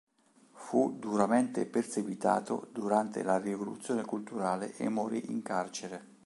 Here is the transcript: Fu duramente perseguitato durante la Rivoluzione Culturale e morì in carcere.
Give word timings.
Fu 0.55 0.97
duramente 0.97 1.67
perseguitato 1.67 2.69
durante 2.71 3.21
la 3.21 3.37
Rivoluzione 3.37 4.03
Culturale 4.03 4.75
e 4.77 4.89
morì 4.89 5.29
in 5.29 5.43
carcere. 5.43 6.17